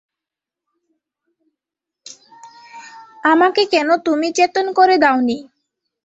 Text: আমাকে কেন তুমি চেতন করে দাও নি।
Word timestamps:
আমাকে 3.23 3.61
কেন 3.65 3.89
তুমি 4.05 4.27
চেতন 4.35 4.65
করে 4.73 4.95
দাও 4.97 5.17
নি। 5.21 5.37